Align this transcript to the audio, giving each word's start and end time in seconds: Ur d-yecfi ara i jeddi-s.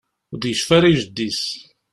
Ur 0.31 0.37
d-yecfi 0.41 0.73
ara 0.77 0.87
i 0.91 0.97
jeddi-s. 1.01 1.41